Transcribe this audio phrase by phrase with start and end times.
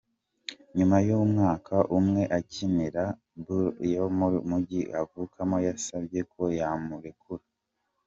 [0.77, 3.03] Nyuma y’umwaka umwe akinira
[3.43, 7.45] Bulls yo mu Mujyi avukamo, yasabye ko yamurekura.